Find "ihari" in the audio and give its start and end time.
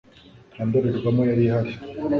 1.47-1.71